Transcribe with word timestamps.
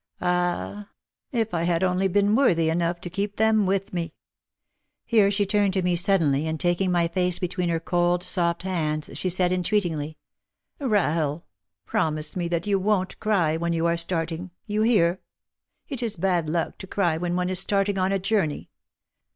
Ah, 0.23 0.89
if 1.31 1.53
I 1.53 1.61
had 1.61 1.83
only 1.83 2.07
been 2.07 2.33
worthy 2.35 2.71
enough 2.71 2.99
to 3.01 3.09
keep 3.11 3.35
them 3.35 3.67
with 3.67 3.93
me!" 3.93 4.15
Here 5.05 5.29
she 5.29 5.45
turned 5.45 5.73
to 5.73 5.83
me 5.83 5.95
suddenly 5.95 6.47
and 6.47 6.59
taking 6.59 6.91
my 6.91 7.07
face 7.07 7.37
between 7.37 7.69
her 7.69 7.79
cold 7.79 8.23
soft 8.23 8.63
hands 8.63 9.11
she 9.13 9.29
said 9.29 9.51
entreatingly, 9.53 10.17
"Rahel, 10.79 11.45
promise 11.85 12.35
me 12.35 12.47
that 12.47 12.65
you 12.65 12.79
won't 12.79 13.19
cry 13.19 13.57
when 13.57 13.73
you 13.73 13.85
are 13.85 13.95
starting. 13.95 14.49
You 14.65 14.81
hear? 14.81 15.21
It 15.87 16.01
is 16.01 16.15
bad 16.15 16.49
luck 16.49 16.79
to 16.79 16.87
cry 16.87 17.17
when 17.17 17.35
one 17.35 17.51
is 17.51 17.59
starting 17.59 17.99
on 17.99 18.11
a 18.11 18.17
journey. 18.17 18.71